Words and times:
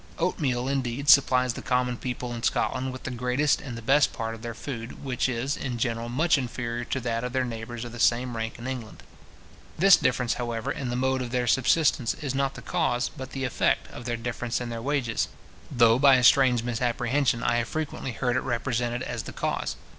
Oatmeal, 0.17 0.67
indeed, 0.67 1.09
supplies 1.09 1.53
the 1.53 1.61
common 1.61 1.95
people 1.95 2.33
in 2.33 2.41
Scotland 2.41 2.91
with 2.91 3.03
the 3.03 3.11
greatest 3.11 3.61
and 3.61 3.77
the 3.77 3.83
best 3.83 4.11
part 4.11 4.33
of 4.33 4.41
their 4.41 4.55
food, 4.55 5.03
which 5.03 5.29
is, 5.29 5.55
in 5.55 5.77
general, 5.77 6.09
much 6.09 6.39
inferior 6.39 6.83
to 6.85 6.99
that 7.01 7.23
of 7.23 7.33
their 7.33 7.45
neighbours 7.45 7.85
of 7.85 7.91
the 7.91 7.99
same 7.99 8.35
rank 8.35 8.57
in 8.57 8.65
England. 8.65 9.03
This 9.77 9.97
difference, 9.97 10.33
however, 10.41 10.71
in 10.71 10.89
the 10.89 10.95
mode 10.95 11.21
of 11.21 11.29
their 11.29 11.45
subsistence, 11.45 12.15
is 12.15 12.33
not 12.33 12.55
the 12.55 12.63
cause, 12.63 13.09
but 13.09 13.29
the 13.33 13.43
effect, 13.43 13.89
of 13.91 14.05
the 14.05 14.17
difference 14.17 14.59
in 14.59 14.69
their 14.69 14.81
wages; 14.81 15.27
though, 15.69 15.99
by 15.99 16.15
a 16.15 16.23
strange 16.23 16.63
misapprehension, 16.63 17.43
I 17.43 17.57
have 17.57 17.67
frequently 17.67 18.13
heard 18.13 18.35
it 18.35 18.41
represented 18.41 19.03
as 19.03 19.21
the 19.21 19.33
cause. 19.33 19.75